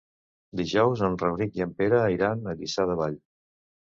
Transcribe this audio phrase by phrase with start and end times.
[0.59, 3.19] Dijous en Rauric i en Pere iran a Lliçà de Vall.